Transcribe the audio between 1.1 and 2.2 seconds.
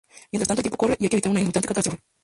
evitar una inminente catástrofe.